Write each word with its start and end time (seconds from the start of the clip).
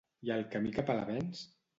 I 0.27 0.29
el 0.35 0.45
camí 0.55 0.71
cap 0.77 0.89
a 0.93 0.95
l'avenç? 1.01 1.43